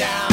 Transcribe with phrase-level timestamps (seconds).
[0.00, 0.29] Brought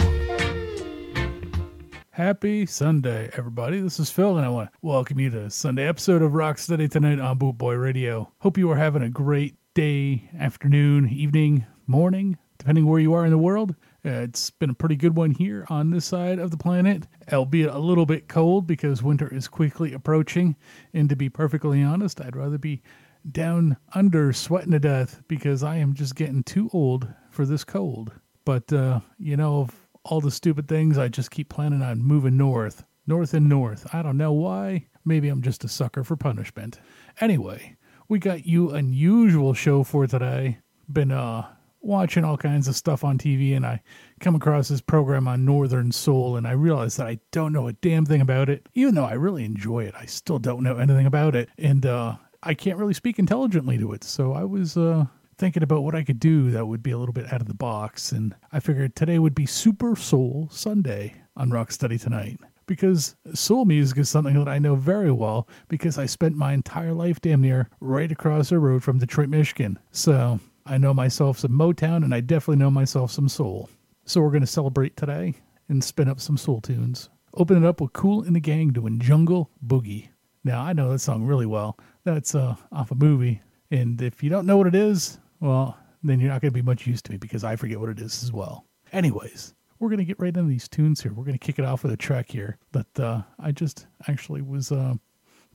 [2.10, 3.80] Happy Sunday, everybody.
[3.80, 6.88] This is Phil, and I want to welcome you to Sunday episode of Rock Steady
[6.88, 8.32] tonight on Bootboy Radio.
[8.40, 13.32] Hope you are having a great day, afternoon, evening, morning, depending where you are in
[13.32, 13.74] the world.
[14.06, 17.70] Uh, it's been a pretty good one here on this side of the planet, albeit
[17.70, 20.56] a little bit cold because winter is quickly approaching.
[20.94, 22.82] And to be perfectly honest, I'd rather be
[23.30, 28.12] down under sweating to death because I am just getting too old for this cold.
[28.46, 32.38] But, uh, you know, of all the stupid things, I just keep planning on moving
[32.38, 33.88] north, north and north.
[33.94, 34.88] I don't know why.
[35.06, 36.80] Maybe I'm just a sucker for punishment.
[37.20, 37.78] Anyway,
[38.08, 40.60] we got you an unusual show for today.
[40.92, 41.48] Been, uh,
[41.82, 43.82] watching all kinds of stuff on TV and I
[44.20, 47.74] come across this program on Northern Soul and I realize that I don't know a
[47.74, 48.68] damn thing about it.
[48.74, 51.50] Even though I really enjoy it, I still don't know anything about it.
[51.58, 54.04] And uh, I can't really speak intelligently to it.
[54.04, 55.06] So I was uh,
[55.38, 57.54] thinking about what I could do that would be a little bit out of the
[57.54, 58.12] box.
[58.12, 62.40] And I figured today would be Super Soul Sunday on Rock Steady Tonight.
[62.66, 66.94] Because soul music is something that I know very well because I spent my entire
[66.94, 69.80] life damn near right across the road from Detroit, Michigan.
[69.92, 73.72] So I know myself some Motown, and I definitely know myself some soul.
[74.06, 75.34] So we're going to celebrate today
[75.68, 77.10] and spin up some soul tunes.
[77.34, 80.10] Open it up with Kool and the Gang doing Jungle Boogie.
[80.44, 81.76] Now, I know that song really well.
[82.04, 83.42] That's uh, off a movie.
[83.72, 86.62] And if you don't know what it is, well, then you're not going to be
[86.62, 88.68] much use to me because I forget what it is as well.
[88.94, 91.14] Anyways, we're going to get right into these tunes here.
[91.14, 94.44] We're going to kick it off with a track here that uh, I just actually
[94.44, 94.94] was uh,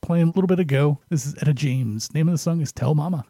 [0.02, 0.98] playing a little bit ago.
[1.08, 2.12] This is Etta James.
[2.14, 3.24] Name of the song is Tell Mama.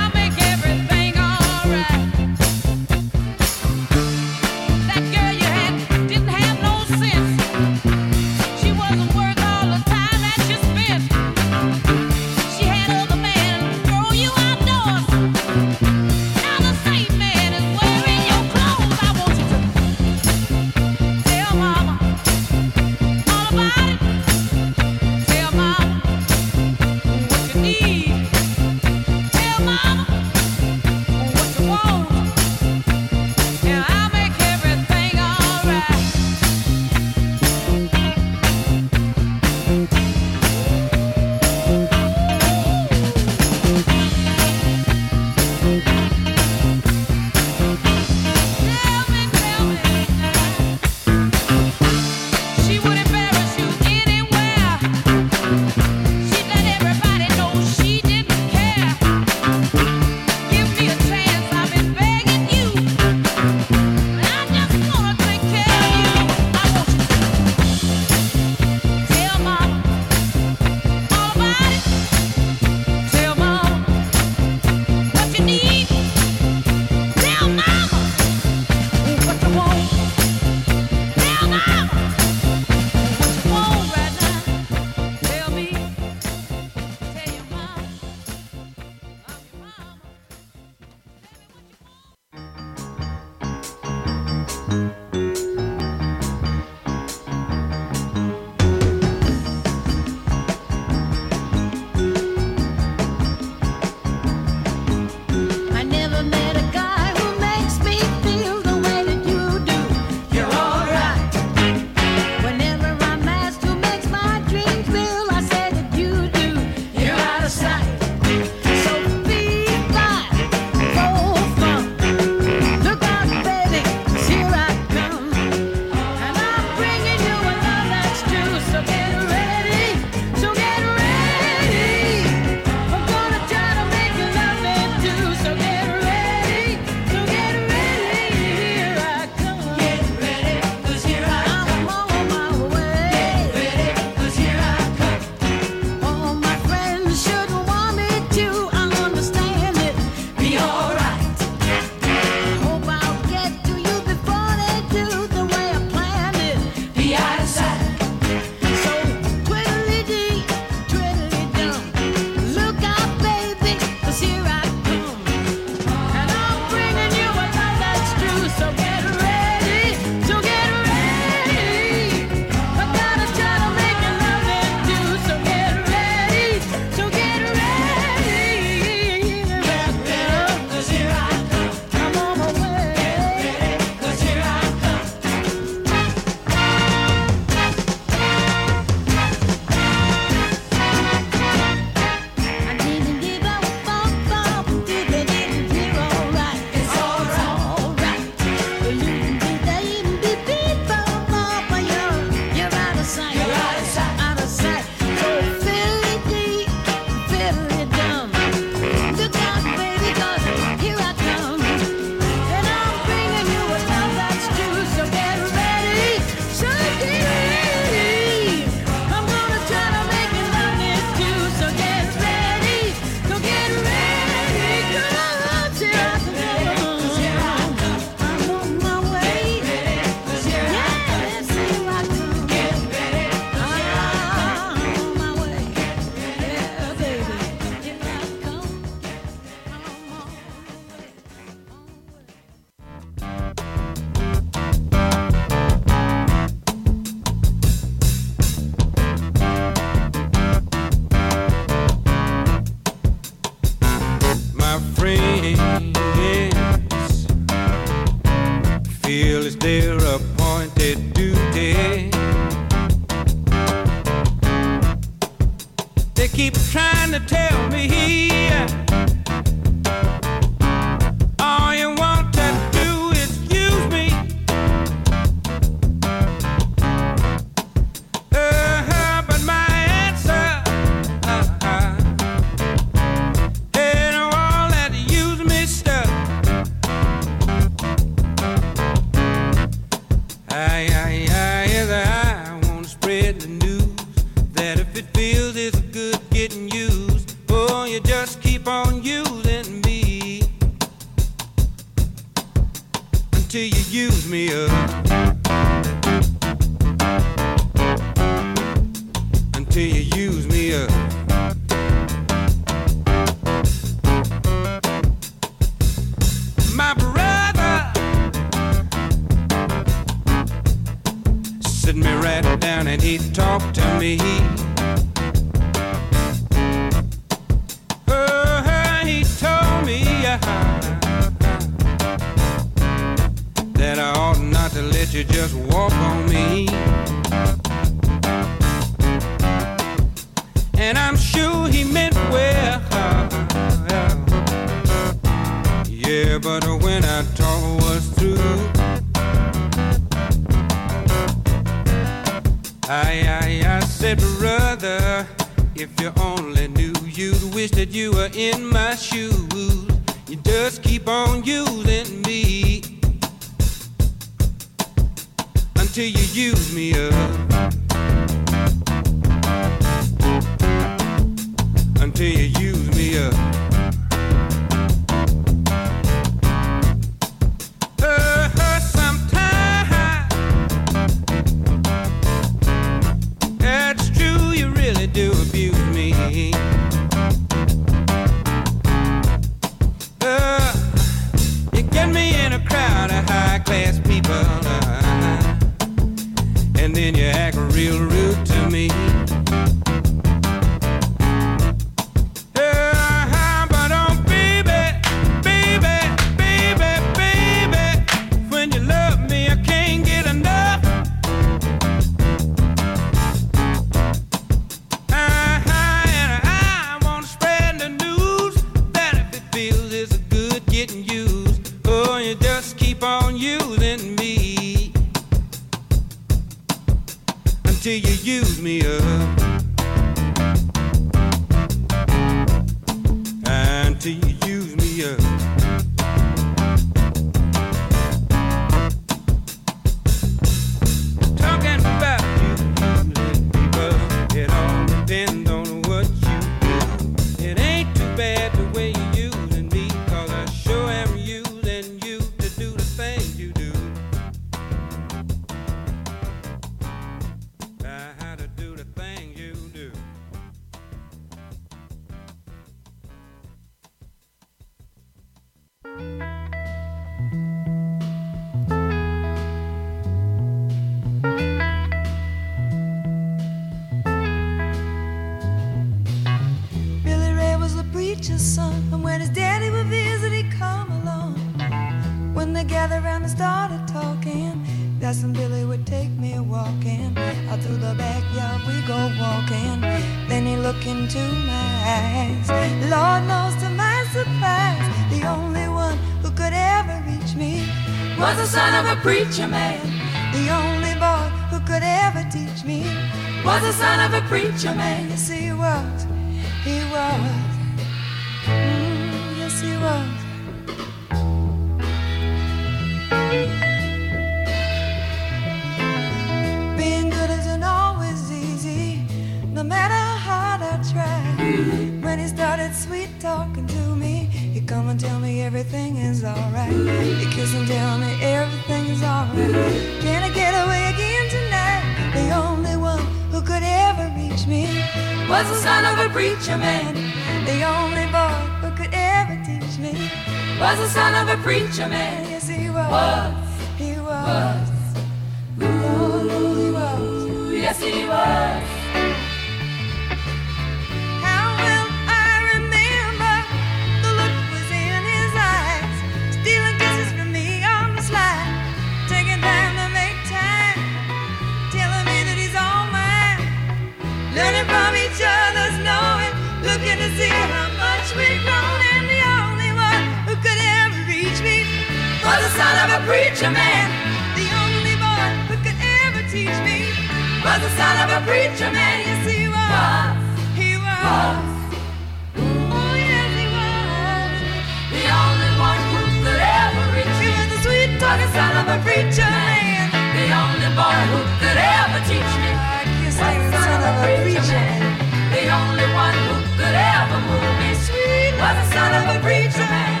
[598.44, 600.00] Was the son of a preacher man.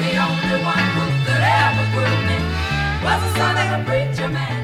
[0.00, 2.38] The only one who could ever groove me
[3.04, 4.61] was the son of a preacher man.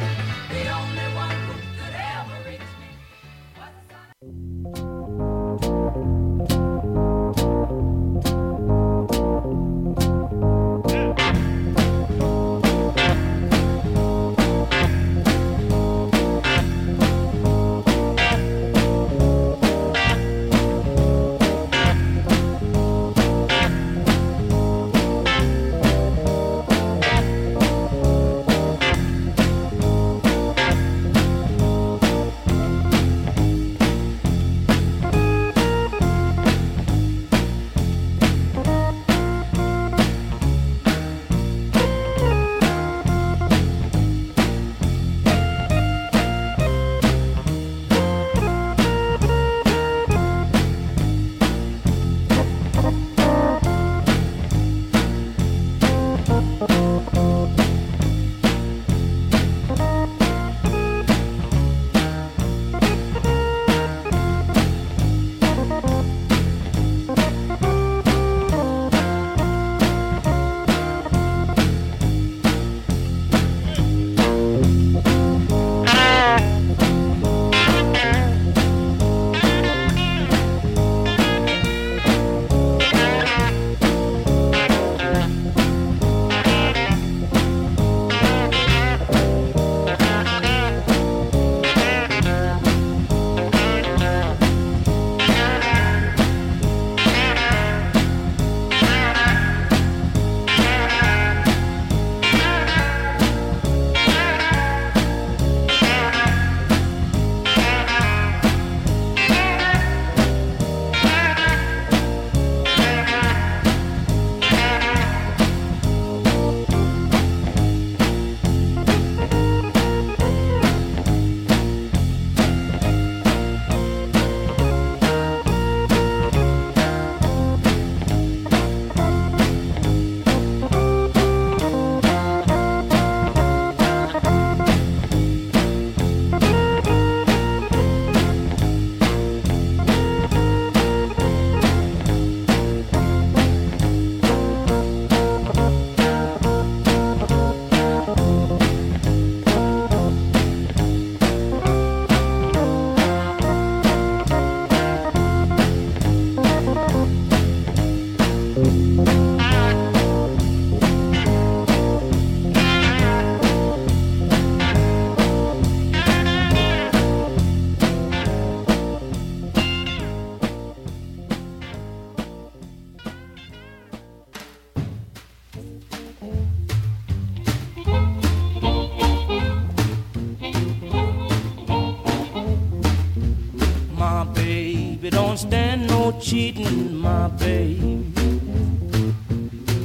[186.29, 188.05] Cheating, my baby.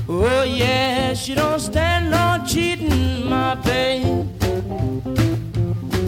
[0.09, 4.27] Oh yeah, she don't stand no cheating, my baby.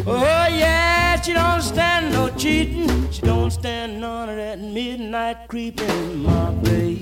[0.06, 3.10] Oh yeah, she don't stand no cheating.
[3.12, 7.00] She don't stand none of that midnight creeping, my baby.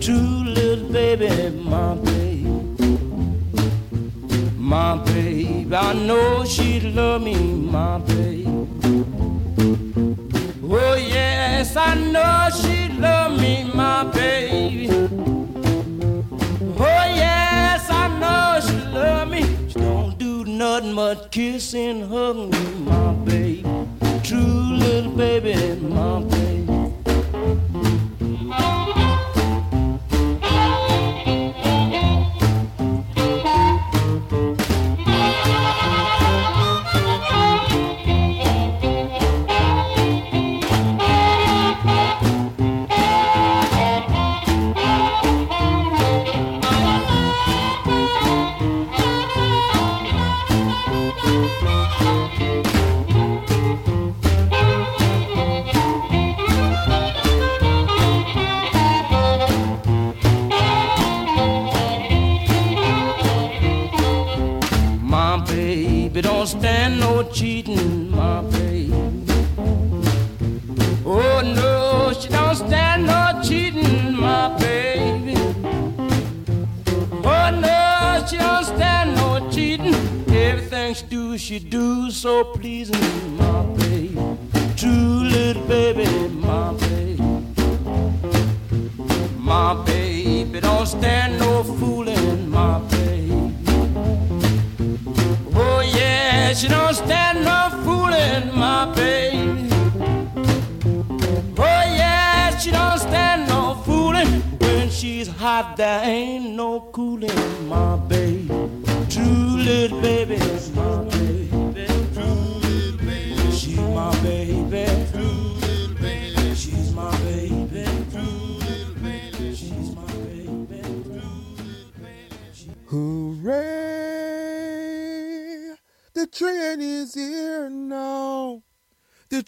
[0.00, 2.42] True little baby, my baby.
[4.58, 7.98] My baby, I know she'd love me, my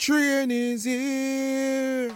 [0.06, 2.12] train is here.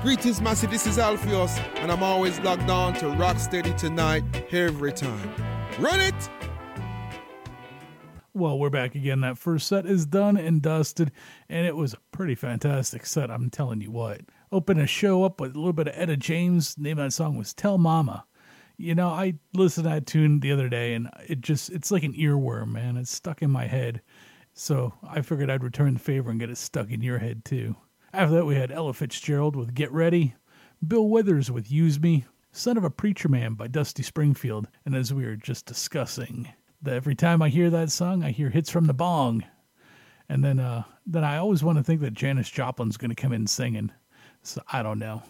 [0.00, 0.70] Greetings, massive.
[0.70, 5.30] This is Alpheus, and I'm always locked on to Rocksteady tonight, every time.
[5.78, 6.14] Run it!
[8.32, 9.20] Well, we're back again.
[9.20, 11.12] That first set is done and dusted,
[11.50, 14.22] and it was a pretty fantastic set, I'm telling you what.
[14.50, 16.76] Open a show up with a little bit of Etta James.
[16.76, 18.24] The name of that song was Tell Mama.
[18.78, 22.04] You know, I listened to that tune the other day, and it just, it's like
[22.04, 22.96] an earworm, man.
[22.96, 24.00] It's stuck in my head.
[24.54, 27.76] So I figured I'd return the favor and get it stuck in your head, too.
[28.12, 30.34] After that, we had Ella Fitzgerald with Get Ready,
[30.86, 35.14] Bill Withers with Use Me, Son of a Preacher Man by Dusty Springfield, and as
[35.14, 36.48] we were just discussing,
[36.82, 39.44] that every time I hear that song, I hear hits from the bong.
[40.28, 43.46] And then uh then I always want to think that Janis Joplin's gonna come in
[43.46, 43.90] singing.
[44.42, 45.22] So I don't know.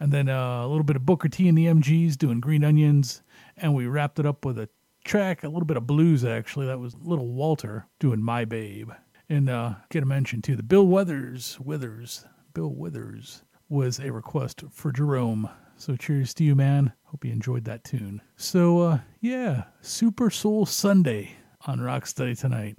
[0.00, 3.22] And then uh, a little bit of Booker T and the MGs doing Green Onions,
[3.56, 4.68] and we wrapped it up with a
[5.06, 6.66] track, a little bit of blues actually.
[6.66, 8.90] That was Little Walter doing My Babe.
[9.28, 10.56] And uh get a mention too.
[10.56, 15.48] The Bill Withers Withers Bill Withers was a request for Jerome.
[15.76, 16.92] So cheers to you, man.
[17.04, 18.20] Hope you enjoyed that tune.
[18.36, 21.30] So uh yeah, Super Soul Sunday
[21.66, 22.76] on Rock Steady tonight.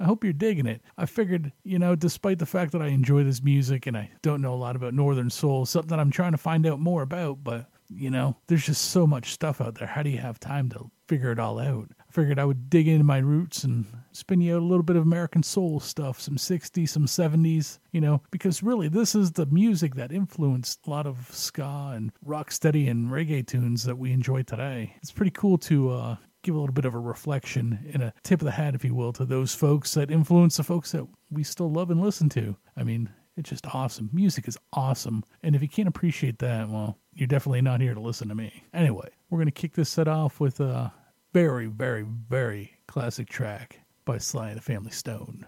[0.00, 0.80] I hope you're digging it.
[0.96, 4.40] I figured, you know, despite the fact that I enjoy this music and I don't
[4.40, 7.42] know a lot about Northern Soul, something that I'm trying to find out more about,
[7.42, 9.88] but you know, there's just so much stuff out there.
[9.88, 11.88] How do you have time to figure it all out?
[12.00, 14.96] I figured I would dig into my roots and spin you out a little bit
[14.96, 19.46] of American soul stuff, some 60s, some 70s, you know, because really this is the
[19.46, 24.42] music that influenced a lot of ska and rocksteady and reggae tunes that we enjoy
[24.42, 24.94] today.
[25.02, 28.40] It's pretty cool to uh, give a little bit of a reflection and a tip
[28.40, 31.42] of the hat, if you will, to those folks that influence the folks that we
[31.42, 32.56] still love and listen to.
[32.76, 34.10] I mean, it's just awesome.
[34.12, 35.24] Music is awesome.
[35.42, 38.62] And if you can't appreciate that, well, you're definitely not here to listen to me.
[38.72, 40.92] Anyway, we're going to kick this set off with a
[41.32, 45.44] very, very, very classic track by Sly and the Family Stone.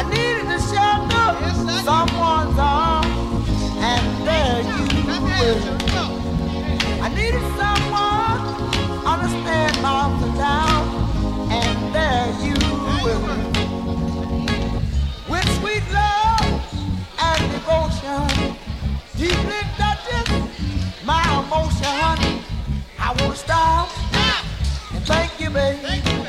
[0.00, 1.28] I needed to shelter
[1.84, 4.84] someone's arms, and there you
[5.20, 5.60] were.
[7.04, 8.40] I needed someone
[9.04, 9.76] understand
[11.52, 12.56] and there you
[13.04, 13.20] were.
[15.28, 16.48] With sweet love
[17.20, 18.56] and devotion,
[19.18, 20.48] deeply touching
[21.04, 22.42] my emotion.
[22.98, 23.90] I to stop
[24.94, 26.19] and thank you.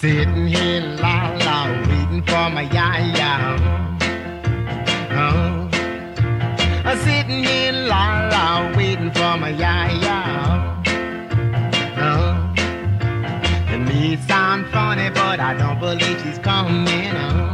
[0.01, 3.33] Sitting here la la, waiting for my ya ya.
[5.13, 5.69] Oh.
[6.87, 10.19] I'm sitting here la la, waiting for my ya ya.
[11.99, 12.33] Oh.
[13.75, 17.15] It may sound funny, but I don't believe she's coming.
[17.15, 17.50] Oh.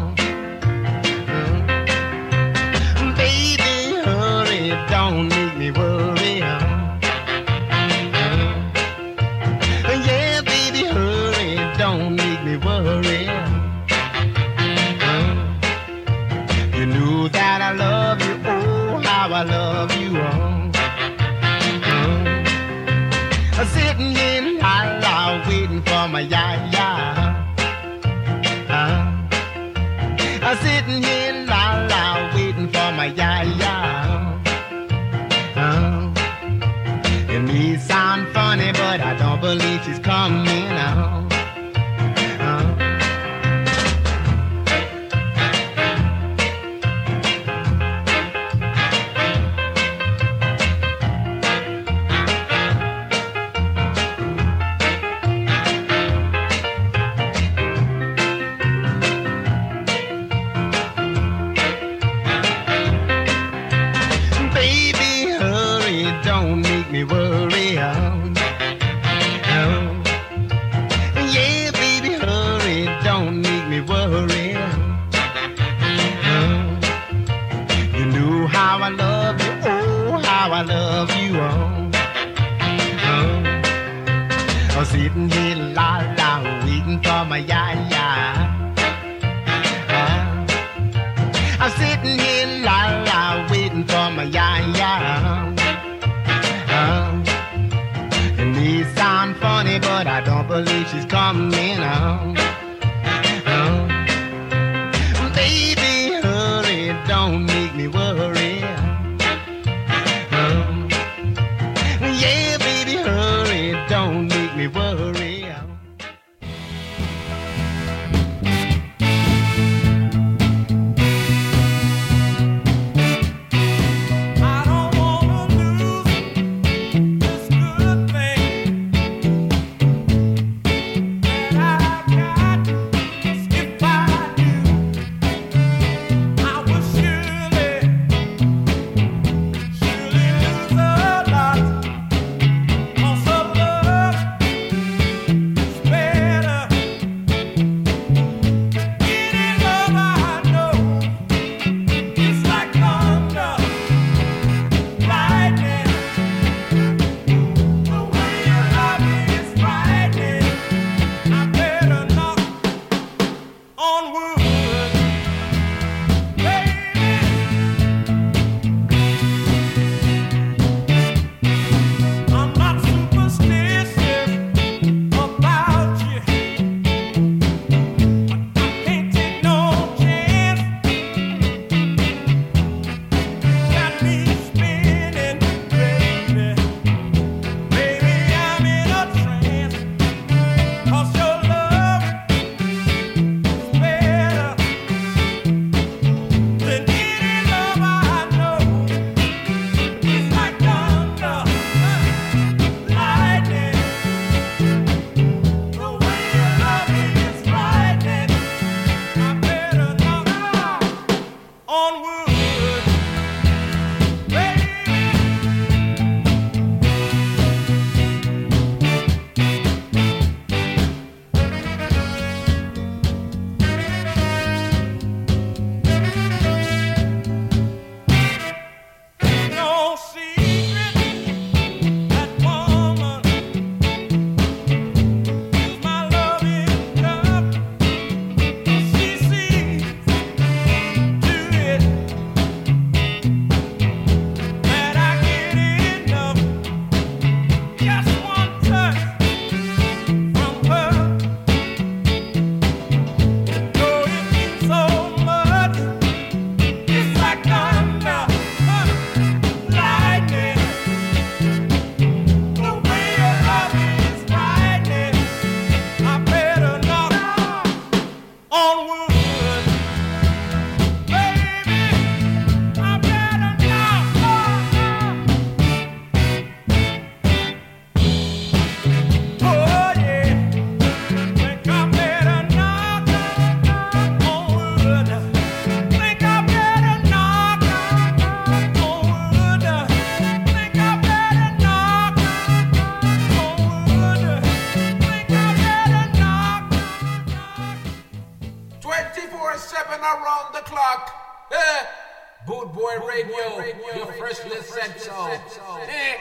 [302.46, 303.64] Boot Boy Radio,
[303.96, 305.26] your freshly said so.
[305.26, 306.16] Eh?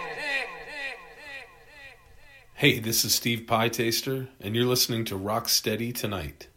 [2.55, 6.47] Hey, this is Steve Pie Taster, and you're listening to Rock Steady Tonight.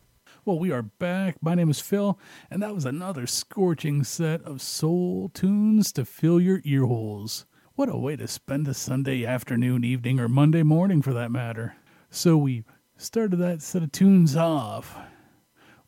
[0.45, 1.36] Well, we are back.
[1.43, 2.18] My name is Phil,
[2.51, 7.45] and that was another scorching set of soul tunes to fill your ear holes.
[7.74, 11.76] What a way to spend a Sunday afternoon, evening, or Monday morning for that matter.
[12.11, 12.64] So we
[12.97, 14.97] started that set of tunes off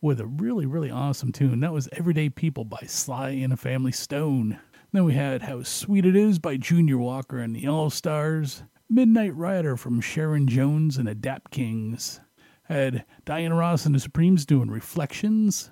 [0.02, 1.60] with a really, really awesome tune.
[1.60, 4.58] That was Everyday People by Sly and a Family Stone.
[4.92, 8.62] Then we had How Sweet It Is by Junior Walker and the All Stars.
[8.88, 12.20] Midnight Rider from Sharon Jones and the Dap-Kings.
[12.64, 15.70] Had Diana Ross and the Supremes doing Reflections.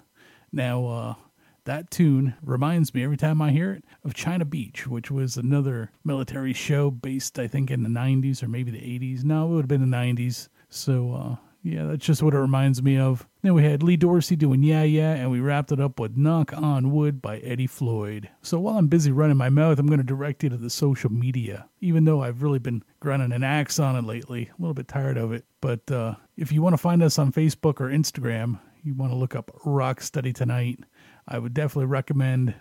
[0.53, 1.14] Now, uh,
[1.64, 5.91] that tune reminds me every time I hear it of China Beach, which was another
[6.05, 9.24] military show based, I think, in the 90s or maybe the 80s.
[9.24, 10.49] No, it would have been the 90s.
[10.68, 13.27] So, uh, yeah, that's just what it reminds me of.
[13.43, 16.53] Then we had Lee Dorsey doing Yeah Yeah, and we wrapped it up with Knock
[16.53, 18.29] on Wood by Eddie Floyd.
[18.43, 21.11] So while I'm busy running my mouth, I'm going to direct you to the social
[21.11, 24.51] media, even though I've really been grinding an axe on it lately.
[24.57, 25.45] A little bit tired of it.
[25.61, 29.19] But uh, if you want to find us on Facebook or Instagram, you want to
[29.19, 30.81] look up Rock Steady Tonight,
[31.27, 32.55] I would definitely recommend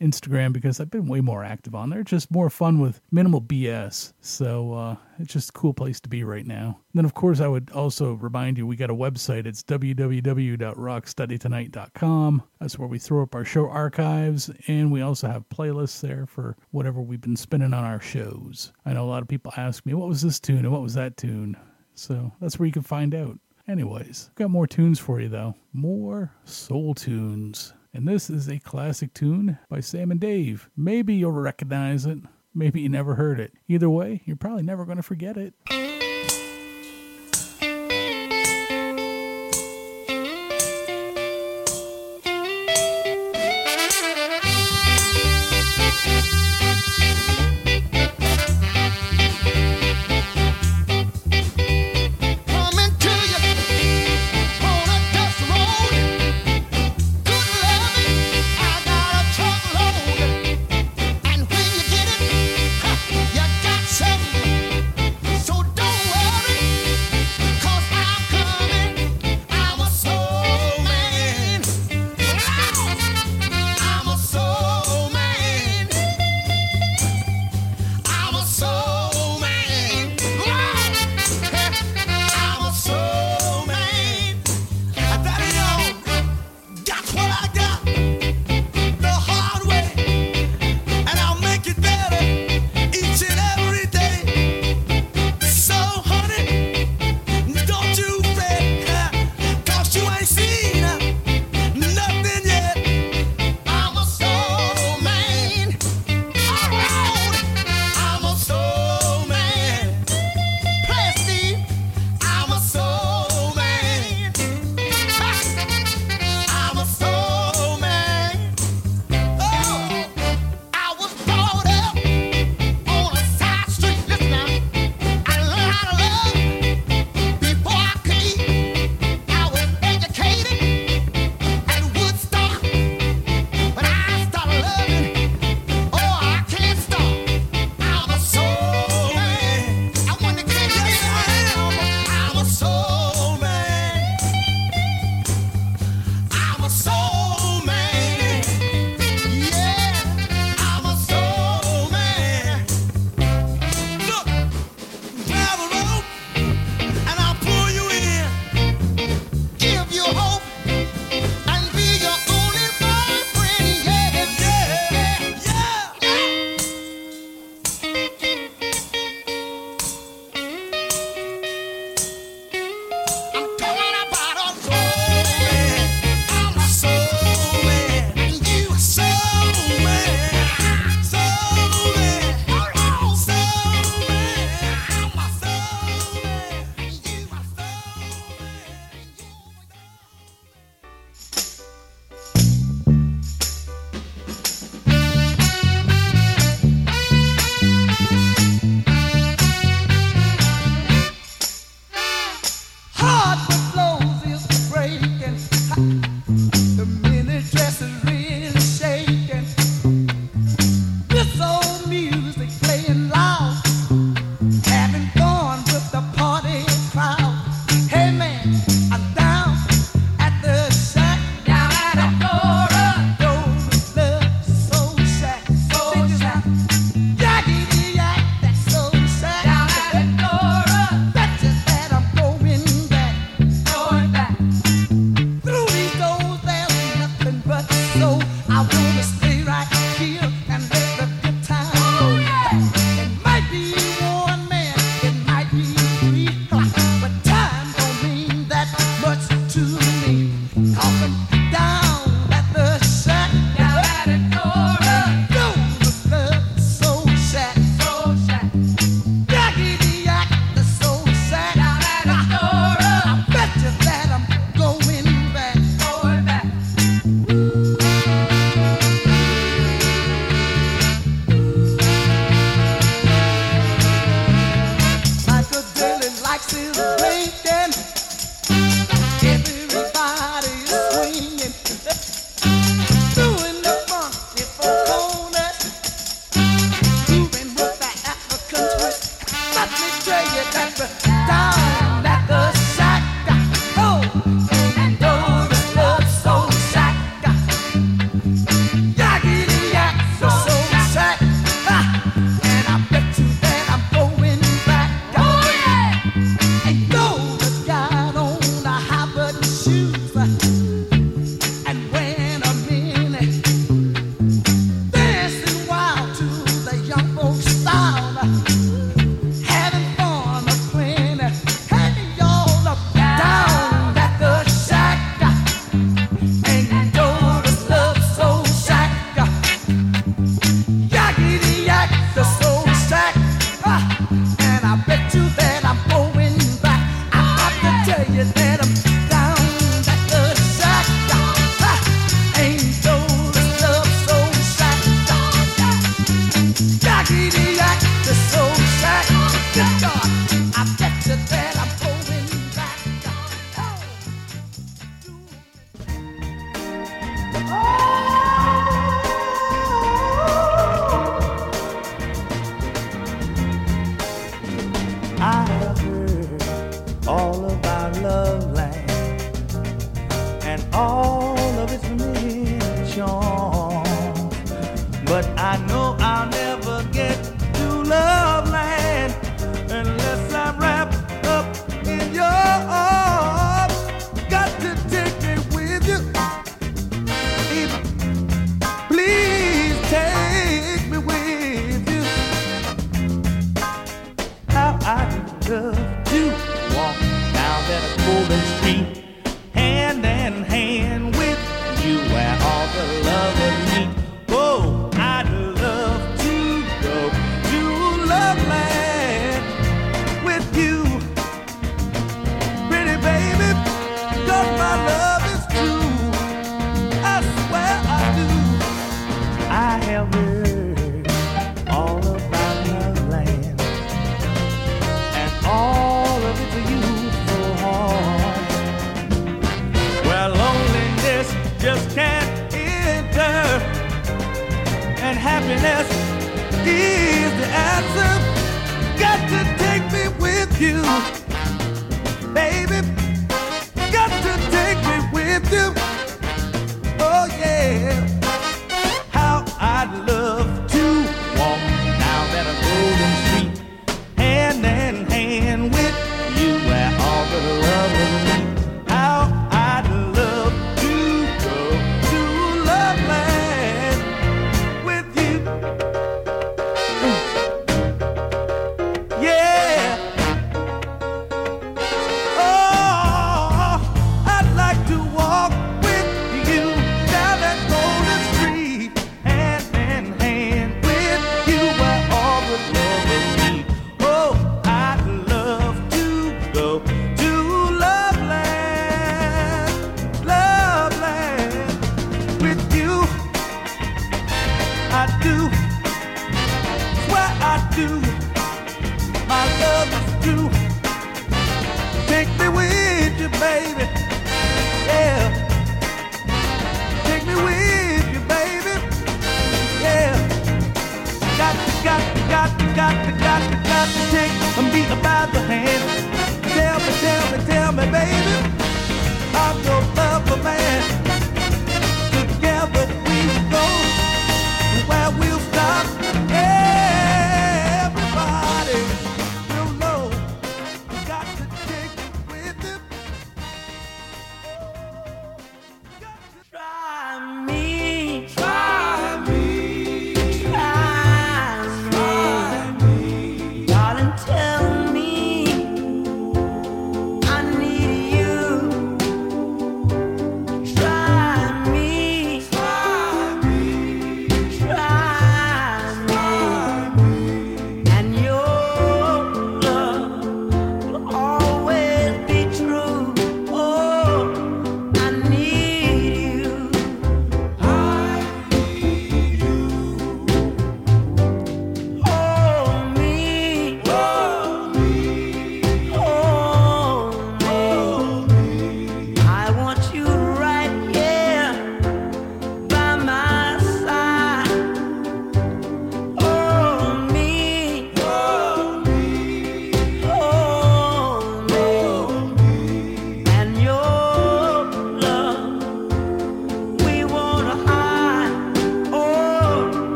[0.00, 2.02] Instagram because I've been way more active on there.
[2.02, 4.12] Just more fun with minimal BS.
[4.20, 6.80] So uh, it's just a cool place to be right now.
[6.94, 9.46] Then, of course, I would also remind you we got a website.
[9.46, 12.42] It's www.rocksteadytonight.com.
[12.60, 16.56] That's where we throw up our show archives, and we also have playlists there for
[16.70, 18.72] whatever we've been spinning on our shows.
[18.86, 20.94] I know a lot of people ask me, what was this tune and what was
[20.94, 21.56] that tune?
[21.94, 23.38] So that's where you can find out.
[23.66, 25.54] Anyways, got more tunes for you though.
[25.72, 27.72] More soul tunes.
[27.94, 30.68] And this is a classic tune by Sam and Dave.
[30.76, 32.18] Maybe you'll recognize it.
[32.52, 33.52] Maybe you never heard it.
[33.68, 35.54] Either way, you're probably never going to forget it.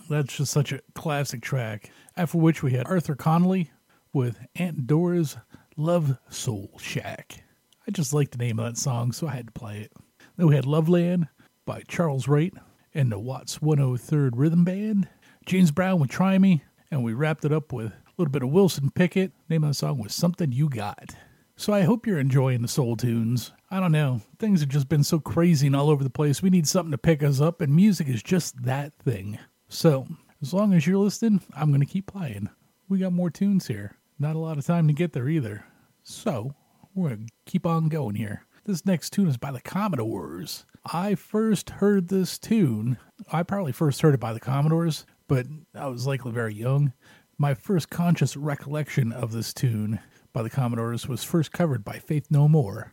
[0.08, 1.90] That's just such a classic track.
[2.16, 3.72] After which we had Arthur Conley
[4.14, 5.36] with Aunt Dora's
[5.76, 7.44] Love Soul Shack.
[7.86, 9.92] I just like the name of that song, so I had to play it.
[10.36, 11.28] Then we had Loveland
[11.64, 12.52] by Charles Wright
[12.94, 15.08] and the Watts 103rd Rhythm Band.
[15.46, 18.50] James Brown with Try Me, and we wrapped it up with a little bit of
[18.50, 19.32] Wilson Pickett.
[19.48, 21.14] Name of the song was Something You Got.
[21.56, 23.52] So I hope you're enjoying the soul tunes.
[23.70, 24.20] I don't know.
[24.38, 26.42] Things have just been so crazy and all over the place.
[26.42, 29.38] We need something to pick us up, and music is just that thing.
[29.68, 30.06] So,
[30.42, 32.50] as long as you're listening, I'm going to keep playing.
[32.88, 33.96] We got more tunes here.
[34.18, 35.64] Not a lot of time to get there either.
[36.02, 36.54] So,
[36.94, 38.45] we're going to keep on going here.
[38.66, 40.66] This next tune is by the Commodores.
[40.92, 42.98] I first heard this tune,
[43.30, 46.92] I probably first heard it by the Commodores, but I was likely very young.
[47.38, 50.00] My first conscious recollection of this tune
[50.32, 52.92] by the Commodores was first covered by Faith No More.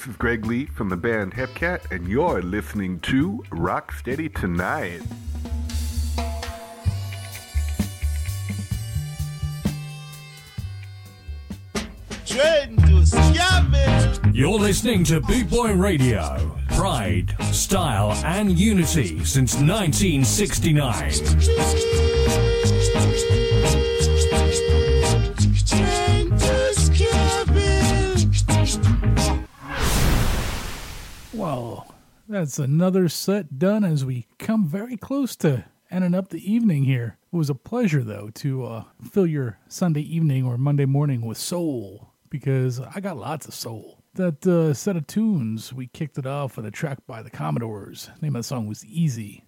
[0.00, 5.02] This is Greg Lee from the band Hepcat, and you're listening to Rock Steady Tonight.
[14.32, 16.58] You're listening to Boot Boy Radio.
[16.70, 21.89] Pride, style, and unity since 1969.
[31.40, 31.94] Well,
[32.28, 37.16] that's another set done as we come very close to ending up the evening here.
[37.32, 41.38] It was a pleasure, though, to uh, fill your Sunday evening or Monday morning with
[41.38, 44.04] soul because I got lots of soul.
[44.16, 48.10] That uh, set of tunes, we kicked it off with a track by the Commodores.
[48.16, 49.46] The name of the song was Easy.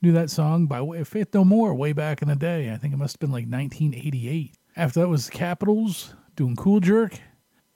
[0.00, 2.72] Knew that song by way of Faith No More way back in the day.
[2.72, 4.56] I think it must have been like 1988.
[4.74, 7.20] After that was Capitols doing Cool Jerk.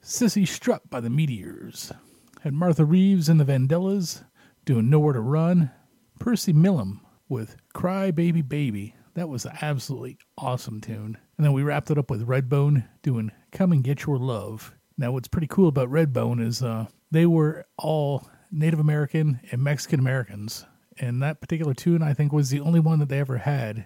[0.01, 1.93] Cissy Strut by the Meters.
[2.41, 4.23] Had Martha Reeves and the Vandellas
[4.65, 5.69] doing Nowhere to Run.
[6.17, 8.95] Percy Milem with Cry Baby Baby.
[9.13, 11.19] That was an absolutely awesome tune.
[11.37, 14.73] And then we wrapped it up with Redbone doing Come and Get Your Love.
[14.97, 19.99] Now, what's pretty cool about Redbone is uh, they were all Native American and Mexican
[19.99, 20.65] Americans.
[20.97, 23.85] And that particular tune, I think, was the only one that they ever had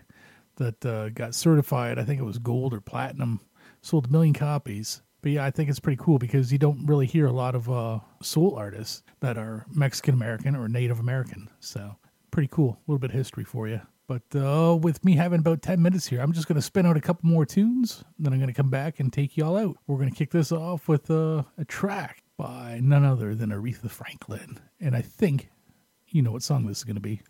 [0.56, 2.00] that uh, got certified.
[2.00, 3.42] I think it was gold or platinum,
[3.82, 5.02] sold a million copies.
[5.26, 7.68] But yeah, I think it's pretty cool because you don't really hear a lot of
[7.68, 11.50] uh, soul artists that are Mexican American or Native American.
[11.60, 11.96] So
[12.30, 12.74] pretty cool.
[12.74, 13.82] A little bit of history for you.
[14.06, 16.96] But uh, with me having about 10 minutes here, I'm just going to spin out
[16.96, 18.04] a couple more tunes.
[18.20, 19.78] Then I'm going to come back and take y'all out.
[19.88, 23.90] We're going to kick this off with uh, a track by none other than Aretha
[23.90, 24.60] Franklin.
[24.80, 25.50] And I think
[26.10, 27.24] you know what song this is going to be.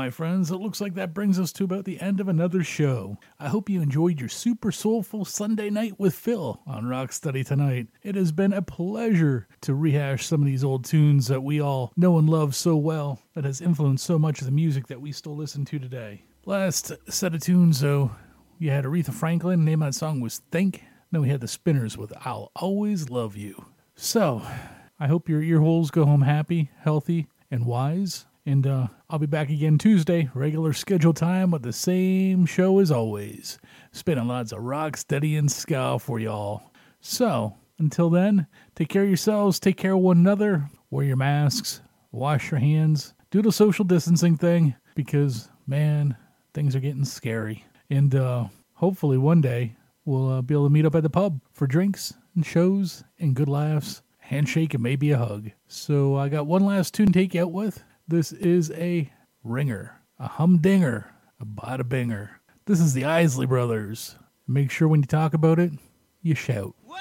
[0.00, 3.18] My friends, it looks like that brings us to about the end of another show.
[3.38, 7.88] I hope you enjoyed your super soulful Sunday night with Phil on Rock Steady tonight.
[8.02, 11.92] It has been a pleasure to rehash some of these old tunes that we all
[11.98, 15.12] know and love so well, that has influenced so much of the music that we
[15.12, 16.24] still listen to today.
[16.46, 18.12] Last set of tunes, though,
[18.58, 20.82] you had Aretha Franklin, name of that song was Think.
[21.12, 23.66] Then we had the Spinners with I'll Always Love You.
[23.96, 24.40] So,
[24.98, 28.24] I hope your ear holes go home happy, healthy, and wise.
[28.46, 32.90] And uh, I'll be back again Tuesday, regular schedule time with the same show as
[32.90, 33.58] always.
[33.92, 36.72] Spinning lots of rock, steady, and ska for y'all.
[37.00, 41.82] So, until then, take care of yourselves, take care of one another, wear your masks,
[42.12, 46.16] wash your hands, do the social distancing thing, because, man,
[46.54, 47.64] things are getting scary.
[47.90, 51.40] And uh, hopefully one day we'll uh, be able to meet up at the pub
[51.52, 55.50] for drinks and shows and good laughs, handshake, and maybe a hug.
[55.68, 57.84] So I got one last tune to take out with.
[58.10, 59.08] This is a
[59.44, 62.30] ringer, a humdinger, a bada binger.
[62.66, 64.16] This is the Isley Brothers.
[64.48, 65.70] Make sure when you talk about it,
[66.20, 66.74] you shout.
[66.84, 66.96] You